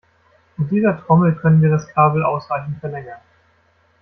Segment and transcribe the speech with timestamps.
[0.57, 3.19] Mit dieser Trommel können wir das Kabel ausreichend verlängern.